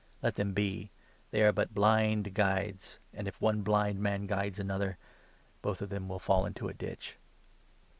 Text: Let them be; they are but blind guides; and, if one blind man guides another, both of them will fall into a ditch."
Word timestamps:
Let 0.23 0.33
them 0.33 0.53
be; 0.53 0.89
they 1.29 1.43
are 1.43 1.51
but 1.51 1.75
blind 1.75 2.33
guides; 2.33 2.97
and, 3.13 3.27
if 3.27 3.39
one 3.39 3.61
blind 3.61 3.99
man 3.99 4.25
guides 4.25 4.57
another, 4.57 4.97
both 5.61 5.79
of 5.79 5.89
them 5.89 6.09
will 6.09 6.17
fall 6.17 6.47
into 6.47 6.67
a 6.67 6.73
ditch." 6.73 7.17